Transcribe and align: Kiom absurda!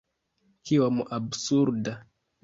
Kiom 0.69 1.01
absurda! 1.17 1.93